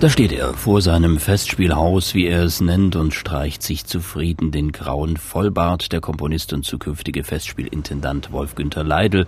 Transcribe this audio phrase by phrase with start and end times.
[0.00, 4.72] Da steht er vor seinem Festspielhaus, wie er es nennt, und streicht sich zufrieden den
[4.72, 9.26] grauen Vollbart der Komponist und zukünftige Festspielintendant Wolf-Günther Leidl,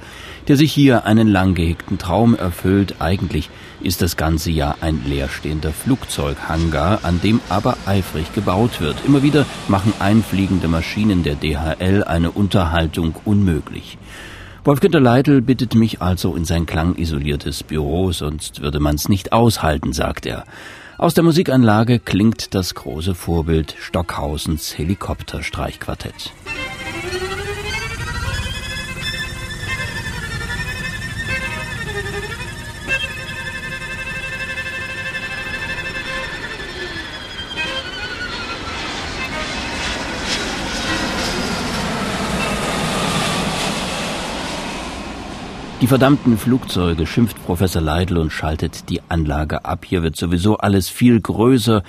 [0.48, 2.94] der sich hier einen lang gehegten Traum erfüllt.
[3.00, 3.50] Eigentlich
[3.82, 8.96] ist das ganze Jahr ein leerstehender Flugzeughangar, an dem aber eifrig gebaut wird.
[9.04, 13.98] Immer wieder machen einfliegende Maschinen der DHL eine Unterhaltung unmöglich.
[14.64, 20.24] Wolf-Günter Leitl bittet mich also in sein klangisoliertes Büro, sonst würde man's nicht aushalten, sagt
[20.24, 20.44] er.
[20.98, 26.32] Aus der Musikanlage klingt das große Vorbild Stockhausens Helikopterstreichquartett.
[45.82, 49.84] Die verdammten Flugzeuge, schimpft Professor Leidl und schaltet die Anlage ab.
[49.84, 51.82] Hier wird sowieso alles viel größer.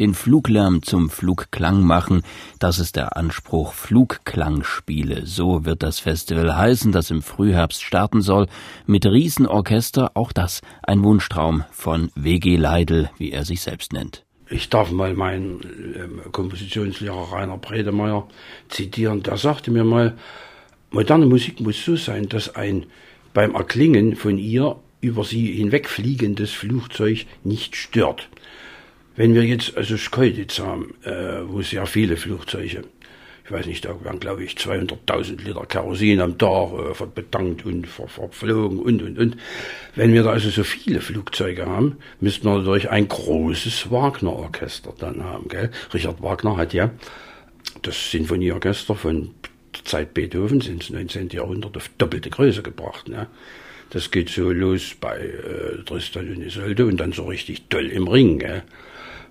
[0.00, 2.24] Den Fluglärm zum Flugklang machen,
[2.58, 5.26] das ist der Anspruch Flugklangspiele.
[5.26, 8.48] So wird das Festival heißen, das im Frühherbst starten soll.
[8.84, 12.56] Mit Riesenorchester, auch das ein Wunschtraum von W.G.
[12.56, 14.24] Leidl, wie er sich selbst nennt.
[14.50, 18.26] Ich darf mal meinen äh, Kompositionslehrer Rainer Bredemeier
[18.68, 19.22] zitieren.
[19.22, 20.18] Der sagte mir mal,
[20.90, 22.86] moderne Musik muss so sein, dass ein
[23.36, 28.30] beim Erklingen von ihr über sie hinwegfliegendes Flugzeug nicht stört.
[29.14, 32.84] Wenn wir jetzt also Schkeuditz haben, äh, wo sehr viele Flugzeuge,
[33.44, 37.86] ich weiß nicht, da werden glaube ich 200.000 Liter Kerosin am Tag äh, betankt und
[37.86, 39.36] ver verflogen und und und.
[39.94, 45.22] Wenn wir da also so viele Flugzeuge haben, müssten wir natürlich ein großes Wagner-Orchester dann
[45.22, 45.48] haben.
[45.48, 45.70] Gell?
[45.92, 46.90] Richard Wagner hat ja
[47.82, 49.34] das Sinfonieorchester von
[49.86, 51.30] Zeit Beethovens ins 19.
[51.30, 53.08] Jahrhundert auf doppelte Größe gebracht.
[53.08, 53.28] Ne?
[53.90, 58.08] Das geht so los bei äh, Tristan und Isolde und dann so richtig toll im
[58.08, 58.38] Ring.
[58.38, 58.62] Gell?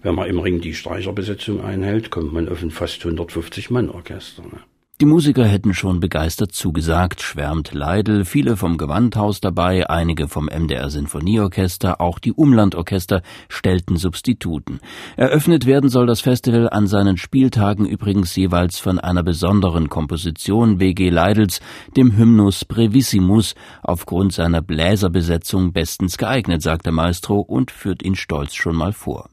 [0.01, 4.44] Wenn man im Ring die Streicherbesetzung einhält, kommt man auf ein fast 150 Mann Orchester.
[4.44, 4.59] Ne?
[5.01, 10.89] Die Musiker hätten schon begeistert zugesagt, schwärmt Leidl, viele vom Gewandhaus dabei, einige vom MDR
[10.89, 14.79] Sinfonieorchester, auch die Umlandorchester stellten Substituten.
[15.17, 21.09] Eröffnet werden soll das Festival an seinen Spieltagen übrigens jeweils von einer besonderen Komposition W.G.
[21.09, 21.59] Leidls,
[21.97, 28.56] dem Hymnus Brevissimus, aufgrund seiner Bläserbesetzung bestens geeignet, sagt der Maestro und führt ihn stolz
[28.56, 29.29] schon mal vor.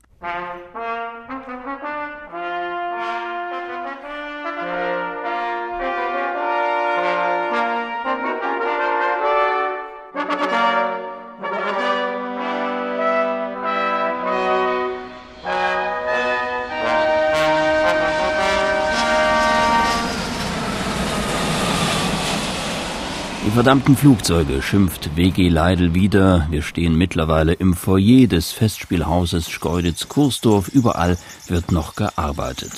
[23.53, 25.51] Verdammten Flugzeuge, schimpft W.G.
[25.51, 26.47] Leidl wieder.
[26.51, 30.69] Wir stehen mittlerweile im Foyer des Festspielhauses Schkeuditz-Kursdorf.
[30.69, 31.19] Überall
[31.49, 32.73] wird noch gearbeitet.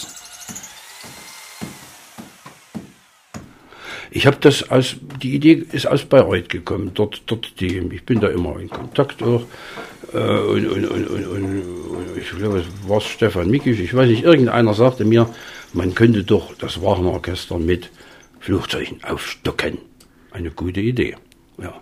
[4.10, 6.90] Ich habe das aus, die Idee ist aus Bayreuth gekommen.
[6.94, 9.42] Dort, dort die, ich bin da immer in Kontakt auch.
[10.12, 11.62] Äh, und, und, und, und,
[12.18, 15.28] ich glaube, es war Stefan Mikisch, ich weiß nicht, irgendeiner sagte mir,
[15.72, 17.90] man könnte doch das Wagner Orchester mit
[18.40, 19.78] Flugzeugen aufstocken
[20.34, 21.16] eine gute Idee.
[21.58, 21.72] Ja.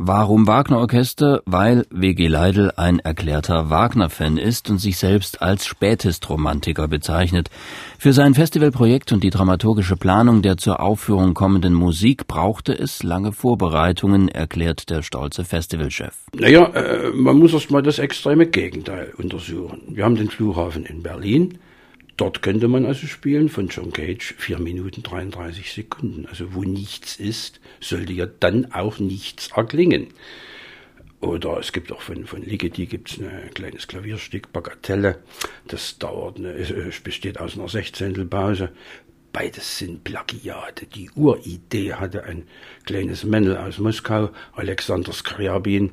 [0.00, 1.42] Warum Wagner Orchester?
[1.44, 2.28] Weil W.G.
[2.28, 7.50] Leidl ein erklärter Wagner-Fan ist und sich selbst als Spätistromantiker bezeichnet.
[7.98, 13.32] Für sein Festivalprojekt und die dramaturgische Planung der zur Aufführung kommenden Musik brauchte es lange
[13.32, 16.14] Vorbereitungen, erklärt der stolze Festivalchef.
[16.32, 19.82] Naja, äh, man muss erst mal das extreme Gegenteil untersuchen.
[19.88, 21.58] Wir haben den Flughafen in Berlin,
[22.18, 26.26] Dort könnte man also spielen von John Cage 4 Minuten 33 Sekunden.
[26.26, 30.08] Also wo nichts ist, sollte ja dann auch nichts erklingen.
[31.20, 35.20] Oder es gibt auch von, von Ligeti gibt's ein kleines Klavierstück, Bagatelle.
[35.68, 38.70] Das dauert, eine, es besteht aus einer Sechzehntelpause.
[39.32, 40.86] Beides sind Plagiate.
[40.86, 42.48] Die Uridee hatte ein
[42.84, 45.92] kleines Männel aus Moskau, Alexander Skriabin.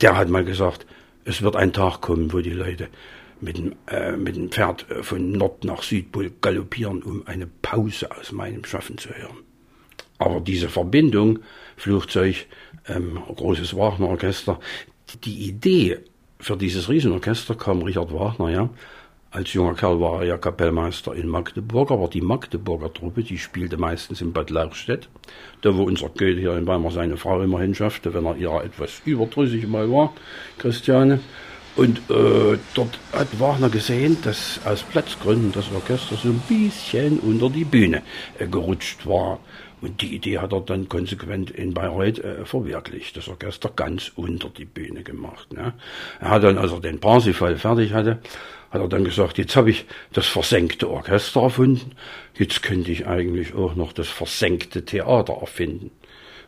[0.00, 0.84] Der hat mal gesagt,
[1.24, 2.88] es wird ein Tag kommen, wo die Leute
[3.40, 8.10] mit dem, äh, mit dem Pferd äh, von Nord nach Südpol galoppieren, um eine Pause
[8.10, 9.38] aus meinem Schaffen zu hören.
[10.18, 11.40] Aber diese Verbindung,
[11.76, 12.46] Flugzeug,
[12.88, 14.60] ähm, großes Wagner-Orchester,
[15.24, 15.98] die Idee
[16.38, 18.70] für dieses Riesenorchester kam Richard Wagner, ja.
[19.32, 23.76] Als junger Kerl war er ja Kapellmeister in Magdeburg, aber die Magdeburger Truppe, die spielte
[23.76, 25.08] meistens in Bad Lauchstädt,
[25.60, 29.00] da wo unser Goethe hier in Weimar seine Frau immer hinschaffte, wenn er ihr etwas
[29.04, 30.12] überdrüssig mal war,
[30.58, 31.20] Christiane.
[31.76, 37.48] Und äh, dort hat Wagner gesehen, dass aus Platzgründen das Orchester so ein bisschen unter
[37.48, 38.02] die Bühne
[38.38, 39.38] äh, gerutscht war.
[39.80, 44.50] Und die Idee hat er dann konsequent in Bayreuth äh, verwirklicht, das Orchester ganz unter
[44.50, 45.52] die Bühne gemacht.
[45.52, 45.72] Ne?
[46.20, 48.18] Er hat dann, als er den Parsifal fertig hatte,
[48.70, 51.92] hat er dann gesagt, jetzt habe ich das versenkte Orchester erfunden,
[52.34, 55.90] jetzt könnte ich eigentlich auch noch das versenkte Theater erfinden.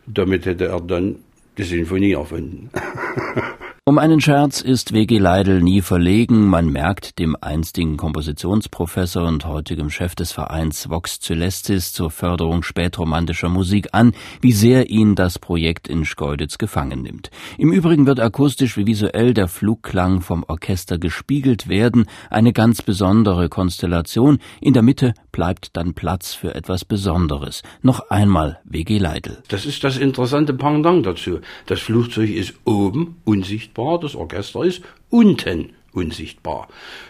[0.05, 1.19] Damit hätte er dann
[1.57, 2.69] die Sinfonie erfunden.
[3.85, 5.17] Um einen Scherz ist W.G.
[5.17, 6.47] Leidl nie verlegen.
[6.47, 13.49] Man merkt dem einstigen Kompositionsprofessor und heutigem Chef des Vereins Vox Celestis zur Förderung spätromantischer
[13.49, 17.29] Musik an, wie sehr ihn das Projekt in Schkeuditz gefangen nimmt.
[17.57, 23.49] Im Übrigen wird akustisch wie visuell der Flugklang vom Orchester gespiegelt werden, eine ganz besondere
[23.49, 24.39] Konstellation.
[24.61, 27.63] In der Mitte bleibt dann Platz für etwas Besonderes.
[27.81, 28.97] Noch einmal W.G.
[28.97, 29.43] Leidl.
[29.49, 31.41] Das ist das interessante Pendant dazu.
[31.65, 36.67] Das Flugzeug ist oben unsichtbar, das Orchester ist unten unsichtbar.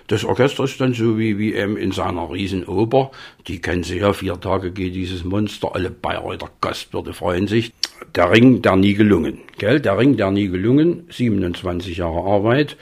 [0.08, 3.12] Das Orchester ist dann so wie, wie ähm, in seiner Riesenoper.
[3.48, 7.74] Die kennen Sie ja, vier Tage geht dieses Monster, alle Bayreuther Gastwirte freuen sich.
[8.16, 9.40] Der Ring, der nie gelungen.
[9.58, 9.80] Gell?
[9.80, 12.78] Der Ring, der nie gelungen, 27 Jahre Arbeit.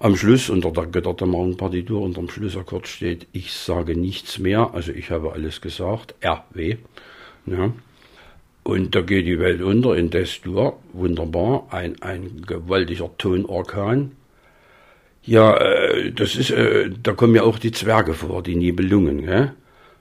[0.00, 5.10] Am Schluss unter der Götterdämmerung Partitur unterm Schlussakkord steht, ich sage nichts mehr, also ich
[5.10, 6.76] habe alles gesagt, RW.
[7.46, 7.72] Ja.
[8.64, 14.12] Und da geht die Welt unter in Destur, wunderbar, ein, ein gewaltiger Tonorkan.
[15.22, 19.26] Ja, äh, das ist, äh, da kommen ja auch die Zwerge vor, die Nibelungen.
[19.26, 19.52] Gell?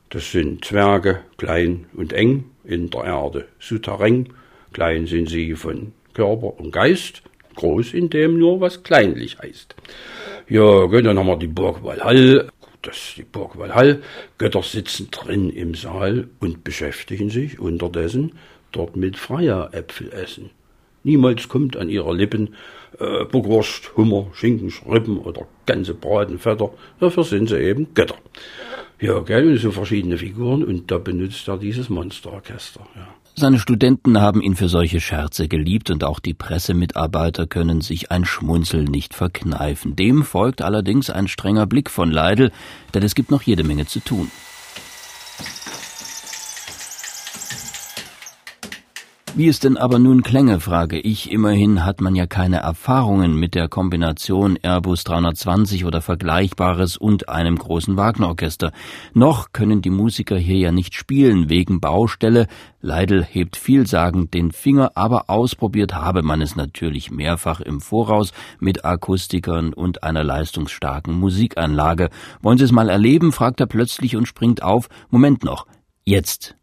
[0.09, 4.29] Das sind Zwerge, klein und eng in der Erde, souterrain.
[4.71, 7.21] Klein sind sie von Körper und Geist,
[7.55, 9.75] groß in dem nur was kleinlich heißt.
[10.47, 12.49] Ja, gut, dann haben wir die Burg Walhall.
[12.81, 14.01] Das ist die Burg Walhall.
[14.37, 18.33] Götter sitzen drin im Saal und beschäftigen sich unterdessen
[18.75, 20.49] dort mit freier Äpfel essen.
[21.03, 22.55] Niemals kommt an ihrer Lippen
[22.99, 26.69] äh, Bockwurst, Hummer, Schinken, Schrippen oder ganze Bratenfetter.
[26.99, 28.15] Dafür sind sie eben Götter.
[29.01, 32.81] Ja, gell, und so verschiedene Figuren und da benutzt er dieses Monsterorchester.
[32.95, 33.07] Ja.
[33.35, 38.25] Seine Studenten haben ihn für solche Scherze geliebt und auch die Pressemitarbeiter können sich ein
[38.25, 39.95] Schmunzel nicht verkneifen.
[39.95, 42.51] Dem folgt allerdings ein strenger Blick von Leidl,
[42.93, 44.29] denn es gibt noch jede Menge zu tun.
[49.35, 51.31] Wie es denn aber nun klänge, frage ich.
[51.31, 57.57] Immerhin hat man ja keine Erfahrungen mit der Kombination Airbus 320 oder Vergleichbares und einem
[57.57, 58.71] großen Wagnerorchester.
[59.15, 62.45] Noch können die Musiker hier ja nicht spielen wegen Baustelle.
[62.79, 68.85] Leidl hebt vielsagend den Finger, aber ausprobiert habe man es natürlich mehrfach im Voraus mit
[68.85, 72.11] Akustikern und einer leistungsstarken Musikanlage.
[72.43, 73.31] Wollen Sie es mal erleben?
[73.31, 74.89] fragt er plötzlich und springt auf.
[75.09, 75.65] Moment noch.
[76.03, 76.55] Jetzt.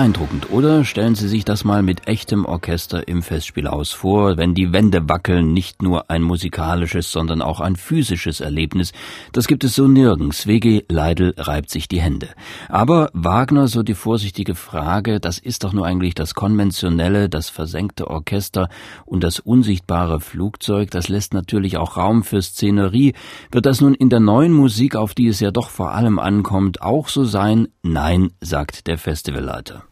[0.00, 0.86] Beeindruckend, oder?
[0.86, 5.52] Stellen Sie sich das mal mit echtem Orchester im Festspielhaus vor, wenn die Wände wackeln,
[5.52, 8.92] nicht nur ein musikalisches, sondern auch ein physisches Erlebnis.
[9.32, 10.46] Das gibt es so nirgends.
[10.46, 10.84] W.G.
[10.88, 12.30] Leidl reibt sich die Hände.
[12.70, 18.08] Aber Wagner, so die vorsichtige Frage, das ist doch nur eigentlich das konventionelle, das versenkte
[18.08, 18.70] Orchester
[19.04, 23.12] und das unsichtbare Flugzeug, das lässt natürlich auch Raum für Szenerie.
[23.52, 26.80] Wird das nun in der neuen Musik, auf die es ja doch vor allem ankommt,
[26.80, 27.68] auch so sein?
[27.82, 29.84] Nein, sagt der Festivalleiter.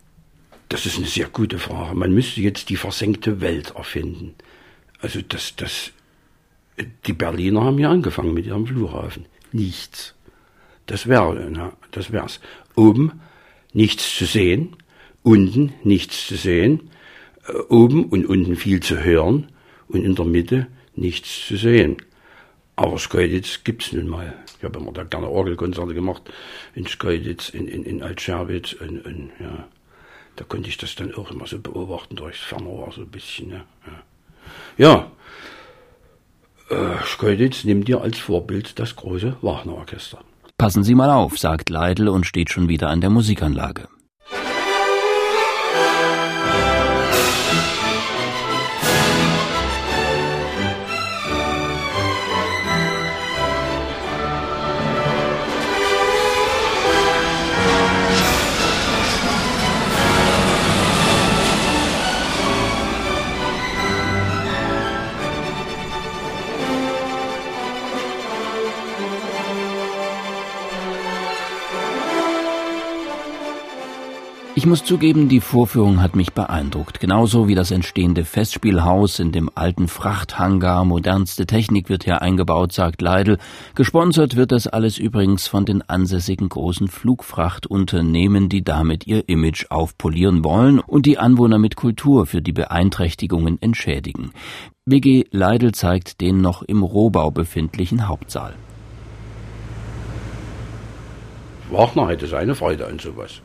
[0.68, 1.96] Das ist eine sehr gute Frage.
[1.96, 4.34] Man müsste jetzt die versenkte Welt erfinden.
[5.00, 5.92] Also das, das,
[7.06, 9.24] die Berliner haben ja angefangen mit ihrem Flughafen.
[9.52, 10.14] Nichts.
[10.86, 12.40] Das wäre, na, das wär's.
[12.74, 13.20] Oben
[13.72, 14.76] nichts zu sehen,
[15.22, 16.90] unten nichts zu sehen,
[17.46, 19.48] äh, oben und unten viel zu hören
[19.88, 21.96] und in der Mitte nichts zu sehen.
[22.76, 24.34] Aber Schkeuditz gibt's nun mal.
[24.58, 26.30] Ich habe immer da gerne Orgelkonzerte gemacht
[26.74, 29.68] in Schkeuditz, in, in, in Altscherbitz und, und ja
[30.38, 33.48] da konnte ich das dann auch immer so beobachten durchs Fernrohr so ein bisschen.
[33.48, 33.64] Ne?
[34.76, 35.10] Ja.
[36.70, 40.20] Äh, Schkeuditz nimmt dir als Vorbild das große Wagner-Orchester.
[40.56, 43.88] Passen Sie mal auf, sagt Leidl und steht schon wieder an der Musikanlage.
[74.58, 79.48] Ich muss zugeben, die Vorführung hat mich beeindruckt, genauso wie das entstehende Festspielhaus in dem
[79.54, 80.84] alten Frachthangar.
[80.84, 83.38] Modernste Technik wird hier eingebaut, sagt Leidl.
[83.76, 90.42] Gesponsert wird das alles übrigens von den ansässigen großen Flugfrachtunternehmen, die damit ihr Image aufpolieren
[90.42, 94.32] wollen und die Anwohner mit Kultur für die Beeinträchtigungen entschädigen.
[94.86, 98.54] BG Leidl zeigt den noch im Rohbau befindlichen Hauptsaal.
[101.70, 103.40] Wagner hätte seine Freude an sowas.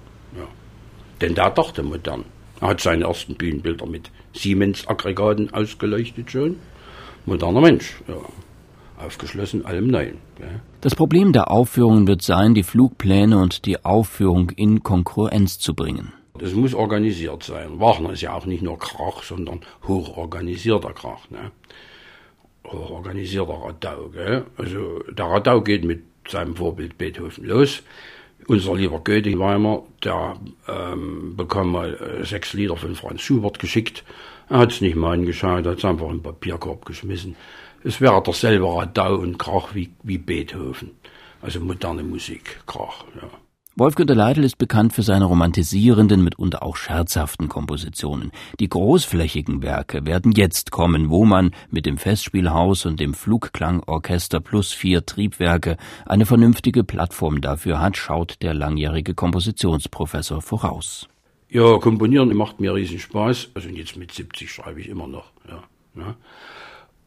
[1.23, 2.25] Denn der dachte modern.
[2.59, 6.57] Er hat seine ersten Bühnenbilder mit Siemens-Aggregaten ausgeleuchtet schon.
[7.25, 8.17] Moderner Mensch, ja.
[9.01, 10.17] Aufgeschlossen allem Neuen.
[10.41, 10.47] Ja.
[10.81, 16.11] Das Problem der Aufführungen wird sein, die Flugpläne und die Aufführung in Konkurrenz zu bringen.
[16.37, 17.79] Das muss organisiert sein.
[17.79, 21.29] Wagner ist ja auch nicht nur Krach, sondern hochorganisierter Krach.
[21.29, 21.51] Ne?
[22.67, 24.09] Hochorganisierter Radau.
[24.09, 24.43] Gell?
[24.57, 27.81] Also der Radau geht mit seinem Vorbild Beethoven los
[28.47, 34.03] unser lieber Goethe Weimar, der ähm, bekam mal äh, sechs Lieder von Franz Schubert geschickt.
[34.50, 37.35] Er hat es nicht mal angeschaut, hat es einfach in den Papierkorb geschmissen.
[37.83, 40.91] Es wäre derselbe Radau und Krach wie, wie Beethoven.
[41.41, 43.29] Also moderne Musik, Krach, ja.
[43.75, 48.31] Wolf-Günter Leitl ist bekannt für seine romantisierenden, mitunter auch scherzhaften Kompositionen.
[48.59, 54.73] Die großflächigen Werke werden jetzt kommen, wo man mit dem Festspielhaus und dem Flugklangorchester plus
[54.73, 61.09] vier Triebwerke eine vernünftige Plattform dafür hat, schaut der langjährige Kompositionsprofessor voraus.
[61.49, 63.49] Ja, komponieren macht mir riesen Spaß.
[63.55, 65.31] Also jetzt mit 70 schreibe ich immer noch.
[65.49, 65.63] Ja,
[65.95, 66.15] ja.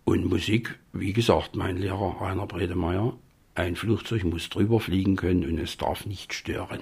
[0.05, 3.13] Und Musik, wie gesagt, mein Lehrer Rainer Bredemeyer,
[3.57, 6.81] ein Flugzeug muss drüber fliegen können und es darf nicht stören.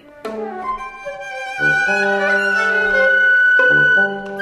[3.71, 4.34] Im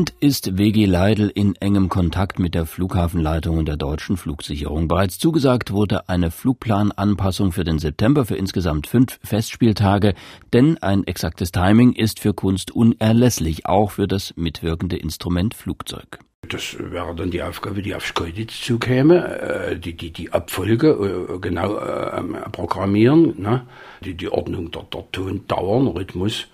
[0.00, 4.88] Moment ist WG Leidl in engem Kontakt mit der Flughafenleitung und der deutschen Flugsicherung.
[4.88, 10.14] Bereits zugesagt wurde eine Flugplananpassung für den September für insgesamt fünf Festspieltage,
[10.54, 16.20] denn ein exaktes Timing ist für Kunst unerlässlich, auch für das mitwirkende Instrument Flugzeug.
[16.48, 21.38] Das wäre dann die Aufgabe, die auf Schkeuditz zukäme, äh, die, die, die Abfolge äh,
[21.40, 23.66] genau äh, programmieren, ne?
[24.02, 26.46] die, die Ordnung der, der Tondauern, Rhythmus,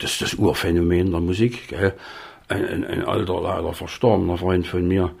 [0.00, 1.68] das ist das Urphänomen der Musik.
[1.68, 1.94] Gell?
[2.50, 5.14] Ein, ein, ein alter, leider verstorbener Freund von mir,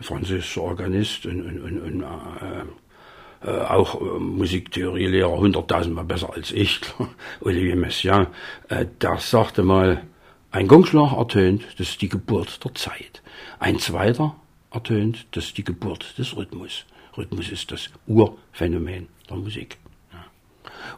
[0.00, 6.80] französischer Organist und, und, und, und äh, äh, auch äh, Musiktheorielehrer hunderttausendmal besser als ich,
[7.40, 8.28] Olivier Messiaen,
[8.68, 10.02] äh, der sagte mal,
[10.50, 13.22] ein Gongschlag ertönt, das ist die Geburt der Zeit.
[13.58, 14.36] Ein zweiter
[14.70, 16.86] ertönt, das ist die Geburt des Rhythmus.
[17.16, 19.78] Rhythmus ist das Urphänomen der Musik.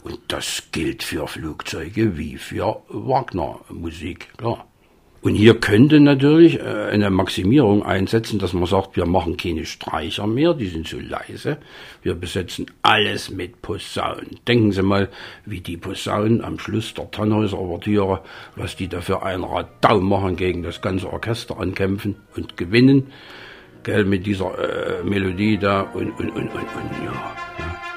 [0.02, 4.66] Und das gilt für Flugzeuge wie für Wagner-Musik, klar.
[5.20, 10.26] Und hier könnte natürlich äh, eine Maximierung einsetzen, dass man sagt, wir machen keine Streicher
[10.28, 11.58] mehr, die sind zu leise.
[12.02, 14.38] Wir besetzen alles mit Posaunen.
[14.46, 15.08] Denken Sie mal,
[15.44, 18.20] wie die Posaunen am Schluss der Tannhäuser-Ouvertüre,
[18.54, 23.08] was die da für ein Radau machen, gegen das ganze Orchester ankämpfen und gewinnen.
[23.82, 27.12] Gell, mit dieser äh, Melodie da und, und, und, und, und ja.
[27.58, 27.87] ja.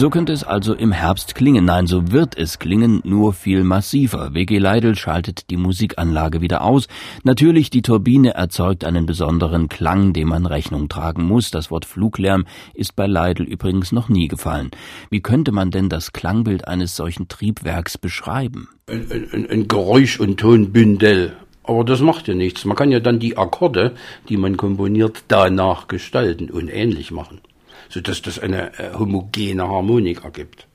[0.00, 1.66] So könnte es also im Herbst klingen.
[1.66, 4.32] Nein, so wird es klingen, nur viel massiver.
[4.32, 6.88] WG Leidl schaltet die Musikanlage wieder aus.
[7.22, 11.50] Natürlich, die Turbine erzeugt einen besonderen Klang, dem man Rechnung tragen muss.
[11.50, 14.70] Das Wort Fluglärm ist bei Leidl übrigens noch nie gefallen.
[15.10, 18.70] Wie könnte man denn das Klangbild eines solchen Triebwerks beschreiben?
[18.86, 21.36] Ein, ein, ein Geräusch- und Tonbündel.
[21.62, 22.64] Aber das macht ja nichts.
[22.64, 23.92] Man kann ja dann die Akkorde,
[24.30, 27.42] die man komponiert, danach gestalten und ähnlich machen
[27.90, 30.66] sodass das eine äh, homogene Harmonik ergibt.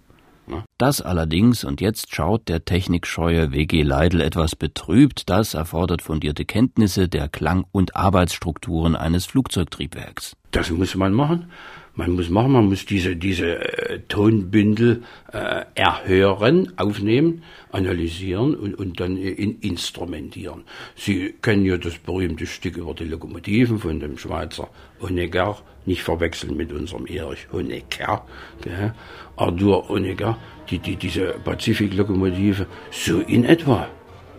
[0.47, 0.63] Ne?
[0.77, 7.09] Das allerdings, und jetzt schaut der technikscheue WG Leidl etwas betrübt, das erfordert fundierte Kenntnisse
[7.09, 10.35] der Klang- und Arbeitsstrukturen eines Flugzeugtriebwerks.
[10.51, 11.49] Das muss man machen.
[11.97, 18.99] Man muss machen, man muss diese, diese äh, Tonbündel äh, erhören, aufnehmen, analysieren und, und
[18.99, 20.63] dann in, instrumentieren.
[20.95, 24.69] Sie kennen ja das berühmte Stück über die Lokomotiven von dem Schweizer
[25.01, 28.25] Honegger, nicht verwechseln mit unserem Erich Honecker,
[28.61, 28.93] gell?
[29.37, 30.37] Arthur Honegger,
[30.69, 33.87] die, die, diese Pazifiklokomotive, so in etwa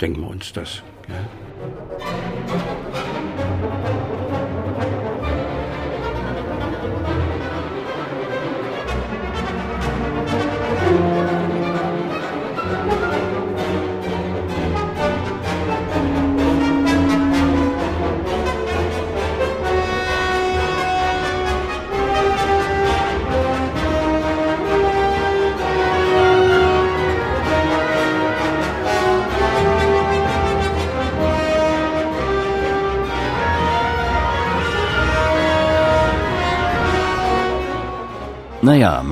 [0.01, 0.83] denken wir uns das.
[1.07, 2.86] Gell?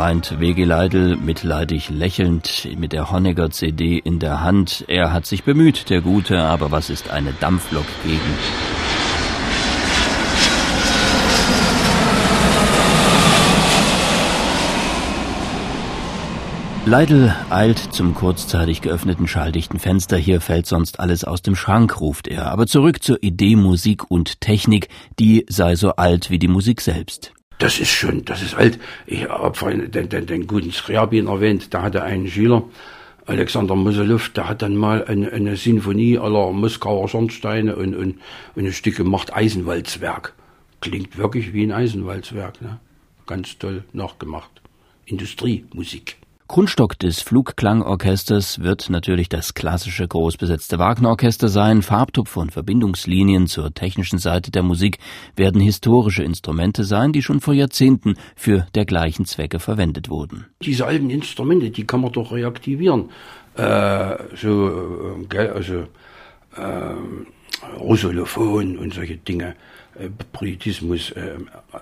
[0.04, 0.64] Meint W.G.
[0.64, 4.84] Leidl mitleidig lächelnd mit der Honegger CD in der Hand.
[4.86, 8.20] Er hat sich bemüht, der Gute, aber was ist eine Dampflok gegen?
[16.84, 20.18] Leidl eilt zum kurzzeitig geöffneten schalldichten Fenster.
[20.18, 22.52] Hier fällt sonst alles aus dem Schrank, ruft er.
[22.52, 24.88] Aber zurück zur Idee Musik und Technik,
[25.18, 27.32] die sei so alt wie die Musik selbst.
[27.64, 28.79] Das ist schon, das ist alt.
[29.07, 32.64] Ich habe vorhin den, den, den guten Skriabin erwähnt, da hatte einen Schüler,
[33.24, 38.18] Alexander Moselow, der hat dann mal eine, eine Sinfonie aller Moskauer Schornsteine und, und,
[38.55, 40.35] und ein Stück gemacht, Eisenwalzwerk.
[40.83, 42.81] Klingt wirklich wie ein Eisenwalzwerk, ne?
[43.27, 44.61] Ganz toll nachgemacht.
[45.07, 46.16] Industriemusik.
[46.46, 51.80] Grundstock des Flugklangorchesters wird natürlich das klassische großbesetzte Wagnerorchester sein.
[51.80, 54.98] Farbtupfer und Verbindungslinien zur technischen Seite der Musik
[55.37, 60.44] werden historische Instrumente sein, die schon vor Jahrzehnten für dergleichen Zwecke verwendet wurden.
[60.61, 63.09] Diese alten Instrumente, die kann man doch reaktivieren.
[63.57, 65.87] Äh, so, äh, also
[66.57, 66.94] äh,
[67.80, 69.57] Rusolophon und solche Dinge,
[69.98, 71.37] äh, Prietismus, äh,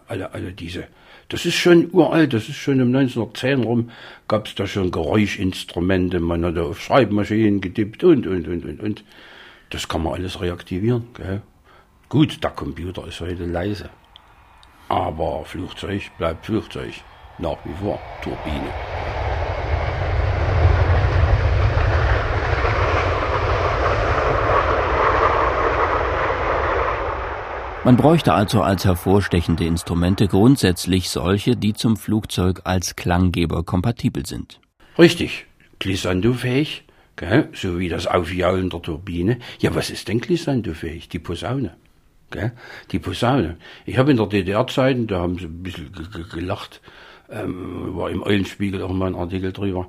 [0.06, 0.84] alle, alle diese
[1.32, 3.90] das ist schon uralt, das ist schon im 1910 rum,
[4.28, 9.04] gab es da schon Geräuschinstrumente, man hat auf Schreibmaschinen getippt und, und, und, und, und.
[9.70, 11.06] Das kann man alles reaktivieren.
[11.14, 11.40] Gell?
[12.10, 13.88] Gut, der Computer ist heute leise.
[14.90, 16.92] Aber Flugzeug bleibt Flugzeug.
[17.38, 19.01] Nach wie vor Turbine.
[27.84, 34.60] Man bräuchte also als hervorstechende Instrumente grundsätzlich solche, die zum Flugzeug als Klanggeber kompatibel sind.
[34.96, 35.46] Richtig,
[35.80, 36.84] glissandofähig,
[37.16, 37.48] gell?
[37.52, 39.38] so wie das Aufjaulen der Turbine.
[39.58, 41.08] Ja, was ist denn glissandofähig?
[41.08, 41.74] Die Posaune.
[42.30, 42.52] Gell?
[42.92, 43.56] Die Posaune.
[43.84, 45.90] Ich habe in der DDR-Zeiten, da haben sie ein bisschen
[46.32, 46.80] gelacht,
[47.30, 49.88] ähm, war im Eulenspiegel auch mal ein Artikel drüber,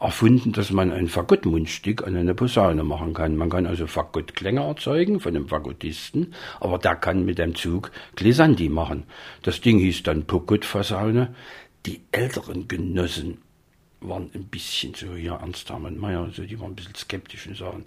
[0.00, 3.36] erfunden, dass man ein Fagottmundstück an eine Posaune machen kann.
[3.36, 8.70] Man kann also Fagottklänge erzeugen von einem Fagottisten, aber der kann mit dem Zug Glissandi
[8.70, 9.04] machen.
[9.42, 11.34] Das Ding hieß dann Pogottfasaune.
[11.86, 13.38] Die älteren Genossen
[14.00, 17.56] waren ein bisschen so, ja, Ernst Hermann Mayer, also die waren ein bisschen skeptisch und
[17.56, 17.84] sagen,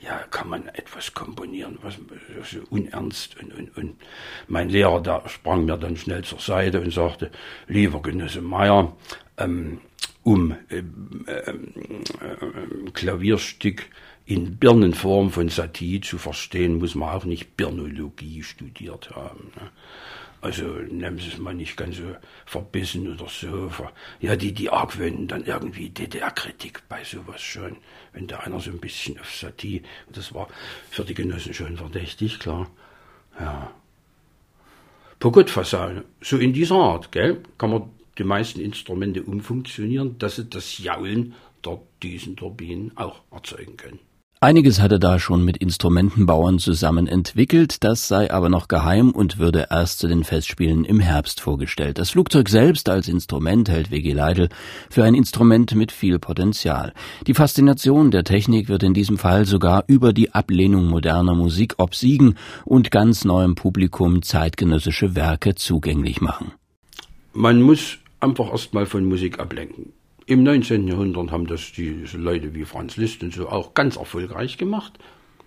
[0.00, 1.98] ja, kann man etwas komponieren, was
[2.48, 3.96] so unernst und, und, und.
[4.46, 7.32] Mein Lehrer, der sprang mir dann schnell zur Seite und sagte,
[7.66, 8.96] lieber Genosse Mayer,
[9.36, 9.80] ähm,
[10.28, 10.82] um äh,
[11.26, 11.54] äh,
[12.92, 13.86] Klavierstück
[14.26, 19.50] in Birnenform von Satie zu verstehen, muss man auch nicht Birnologie studiert haben.
[19.56, 19.70] Ne?
[20.42, 22.14] Also nehmen Sie es mal nicht ganz so
[22.44, 23.70] verbissen oder so.
[24.20, 27.78] Ja, die, die argwöhnen dann irgendwie DDR-Kritik bei sowas schon.
[28.12, 30.48] Wenn da einer so ein bisschen auf Satie, das war
[30.90, 32.70] für die Genossen schon verdächtig, klar.
[33.40, 33.72] Ja.
[35.20, 40.78] Pogottfassade, so in dieser Art, gell, kann man die meisten Instrumente umfunktionieren, dass sie das
[40.78, 43.98] Jaulen der Düsenturbinen auch erzeugen können.
[44.40, 49.66] Einiges hatte da schon mit Instrumentenbauern zusammen entwickelt, das sei aber noch geheim und würde
[49.68, 51.98] erst zu den Festspielen im Herbst vorgestellt.
[51.98, 54.12] Das Flugzeug selbst als Instrument hält W.G.
[54.12, 54.48] Leidl
[54.90, 56.92] für ein Instrument mit viel Potenzial.
[57.26, 62.36] Die Faszination der Technik wird in diesem Fall sogar über die Ablehnung moderner Musik obsiegen
[62.64, 66.52] und ganz neuem Publikum zeitgenössische Werke zugänglich machen.
[67.32, 69.92] Man muss einfach erstmal von Musik ablenken.
[70.26, 70.86] Im 19.
[70.86, 74.98] Jahrhundert haben das die Leute wie Franz Liszt und so auch ganz erfolgreich gemacht.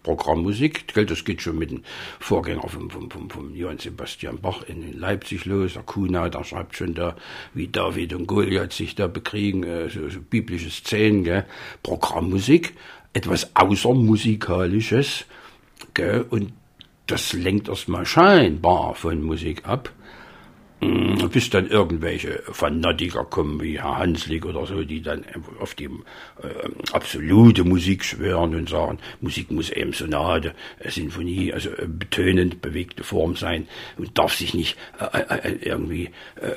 [0.04, 1.84] Programmmusik, das geht schon mit dem
[2.20, 5.74] Vorgänger vom, vom, vom, vom Johann Sebastian Bach in Leipzig los.
[5.74, 7.16] Der Kuhnau, der schreibt schon da,
[7.54, 11.46] wie David und Goliath sich da bekriegen, äh, so, so biblische Szenen, gell.
[11.84, 12.74] Programmmusik,
[13.14, 15.26] etwas Außermusikalisches,
[15.94, 16.54] gell, und
[17.06, 19.92] das lenkt erstmal scheinbar von Musik ab.
[20.82, 25.24] Mm, bis dann irgendwelche Fanatiker kommen, wie Herr Hanslik oder so, die dann
[25.60, 25.90] auf die äh,
[26.92, 33.04] absolute Musik schwören und sagen, Musik muss eben Sonate, äh, Sinfonie, also äh, betönend bewegte
[33.04, 33.68] Form sein
[33.98, 36.10] und darf sich nicht äh, äh, äh irgendwie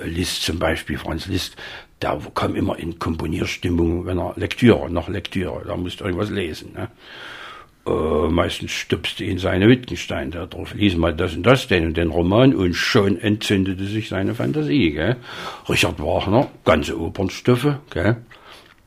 [0.07, 1.57] Liszt zum Beispiel, Franz Liszt,
[2.01, 6.73] da kam immer in Komponierstimmung, wenn er Lektüre, nach Lektüre, da musste irgendwas lesen.
[6.73, 6.89] Ne?
[7.87, 11.97] Äh, meistens stupste ihn seine Wittgenstein da drauf, lies mal das und das, den und
[11.97, 14.93] den Roman und schon entzündete sich seine Fantasie.
[14.93, 15.17] Gell?
[15.69, 17.77] Richard Wagner, ganze Opernstoffe.
[17.91, 18.17] Gell?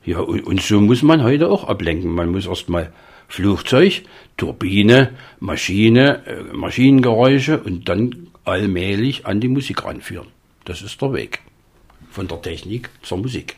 [0.03, 2.11] Ja, und, und so muss man heute auch ablenken.
[2.11, 2.91] Man muss erstmal
[3.27, 4.03] Flugzeug,
[4.37, 10.27] Turbine, Maschine, äh, Maschinengeräusche und dann allmählich an die Musik ranführen.
[10.65, 11.41] Das ist der Weg.
[12.09, 13.57] Von der Technik zur Musik.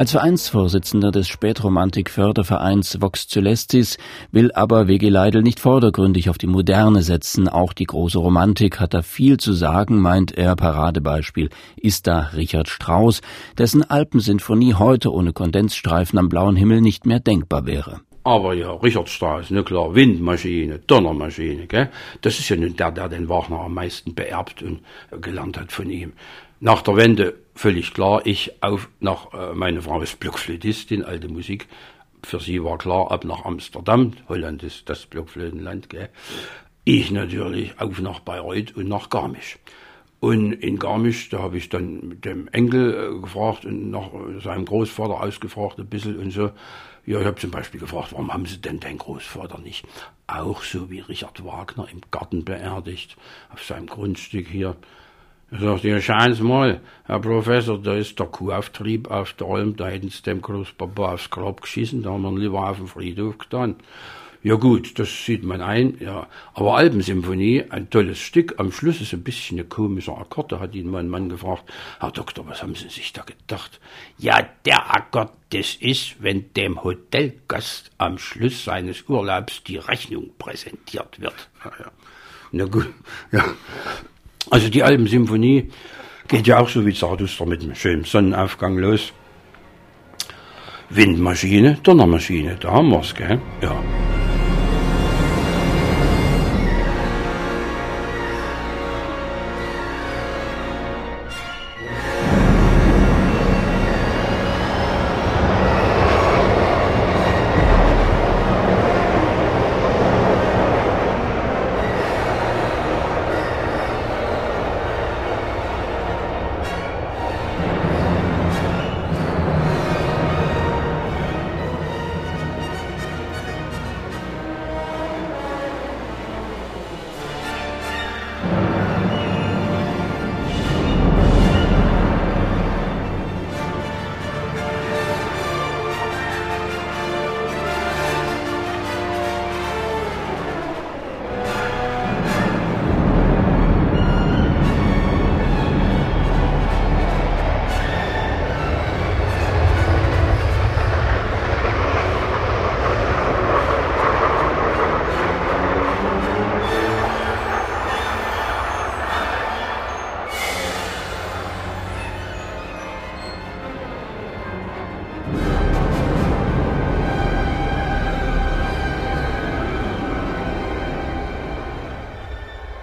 [0.00, 3.98] Als Vereinsvorsitzender des Spätromantik-Fördervereins Vox Celestis
[4.32, 5.10] will aber W.G.
[5.10, 7.50] Leidl nicht vordergründig auf die Moderne setzen.
[7.50, 10.56] Auch die große Romantik hat da viel zu sagen, meint er.
[10.56, 13.20] Paradebeispiel ist da Richard Strauss,
[13.58, 18.00] dessen Alpensinfonie heute ohne Kondensstreifen am blauen Himmel nicht mehr denkbar wäre.
[18.24, 21.90] Aber ja, Richard Strauss, ne klar, Windmaschine, Donnermaschine, gell?
[22.22, 24.80] Das ist ja nun der, der den Wagner am meisten beerbt und
[25.20, 26.14] gelernt hat von ihm.
[26.58, 31.68] Nach der Wende völlig klar, ich auf nach, äh, meine Frau ist Blockflötistin, alte Musik.
[32.22, 36.08] Für sie war klar, ab nach Amsterdam, Holland ist das Blockflötenland, gell.
[36.84, 39.58] Ich natürlich auf nach Bayreuth und nach Garmisch.
[40.20, 44.08] Und in Garmisch, da habe ich dann mit dem Enkel äh, gefragt und nach
[44.42, 46.52] seinem Großvater ausgefragt ein bisschen und so.
[47.04, 49.84] Ja, ich habe zum Beispiel gefragt, warum haben Sie denn den Großvater nicht
[50.26, 53.18] auch so wie Richard Wagner im Garten beerdigt,
[53.52, 54.76] auf seinem Grundstück hier?
[55.52, 59.74] Er sagt, ja, schauen Sie mal, Herr Professor, da ist der Kuhauftrieb auf der Alm,
[59.74, 62.86] da hätten Sie dem Großpapa aufs Grab geschissen, da haben wir ihn lieber auf den
[62.86, 63.74] Friedhof getan.
[64.42, 66.26] Ja gut, das sieht man ein, ja.
[66.54, 68.54] Aber Alpensymphonie, ein tolles Stück.
[68.58, 70.52] Am Schluss ist ein bisschen ein komischer Akkord.
[70.52, 71.64] Da hat ihn mein Mann gefragt,
[71.98, 73.80] Herr Doktor, was haben Sie sich da gedacht?
[74.16, 81.20] Ja, der Akkord, das ist, wenn dem Hotelgast am Schluss seines Urlaubs die Rechnung präsentiert
[81.20, 81.50] wird.
[81.62, 81.90] Ja, ja.
[82.52, 82.88] Na gut,
[83.32, 83.44] ja.
[84.48, 85.70] Also die Alpensymphonie
[86.28, 89.12] geht ja auch so wie Zarathustra mit einem schönen Sonnenaufgang los.
[90.88, 93.40] Windmaschine, Donnermaschine, da haben wir's, gell?
[93.62, 93.80] Ja.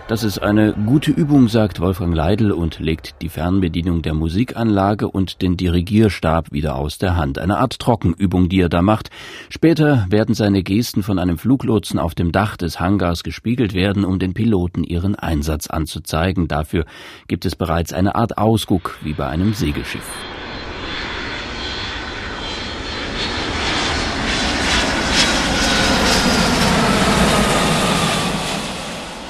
[0.07, 5.41] Das ist eine gute Übung, sagt Wolfgang Leidl und legt die Fernbedienung der Musikanlage und
[5.41, 7.37] den Dirigierstab wieder aus der Hand.
[7.39, 9.09] Eine Art Trockenübung, die er da macht.
[9.49, 14.17] Später werden seine Gesten von einem Fluglotsen auf dem Dach des Hangars gespiegelt werden, um
[14.17, 16.47] den Piloten ihren Einsatz anzuzeigen.
[16.47, 16.85] Dafür
[17.27, 20.09] gibt es bereits eine Art Ausguck, wie bei einem Segelschiff.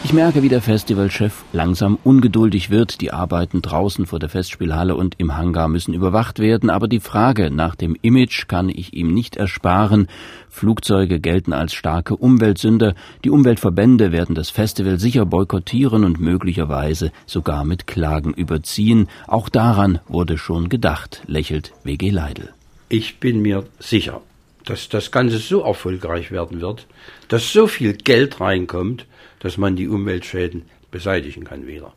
[0.08, 3.02] Ich merke, wie der Festivalchef langsam ungeduldig wird.
[3.02, 7.52] Die Arbeiten draußen vor der Festspielhalle und im Hangar müssen überwacht werden, aber die Frage
[7.52, 10.08] nach dem Image kann ich ihm nicht ersparen.
[10.48, 12.96] Flugzeuge gelten als starke Umweltsünder.
[13.26, 19.10] Die Umweltverbände werden das Festival sicher boykottieren und möglicherweise sogar mit Klagen überziehen.
[19.28, 22.54] Auch daran wurde schon gedacht, lächelt WG Leidl.
[22.88, 24.22] Ich bin mir sicher,
[24.64, 26.88] dass das Ganze so erfolgreich werden wird,
[27.28, 29.06] dass so viel Geld reinkommt,
[29.40, 31.94] dass man die Umweltschäden beseitigen kann wieder.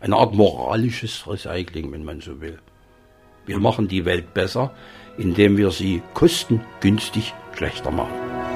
[0.00, 2.58] Eine Art moralisches Recycling, wenn man so will.
[3.46, 4.74] Wir machen die Welt besser,
[5.16, 8.47] indem wir sie kostengünstig schlechter machen.